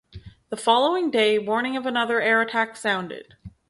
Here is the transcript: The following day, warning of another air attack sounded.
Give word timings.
The 0.49 0.57
following 0.57 1.11
day, 1.11 1.37
warning 1.37 1.77
of 1.77 1.85
another 1.85 2.19
air 2.21 2.41
attack 2.41 2.75
sounded. 2.75 3.35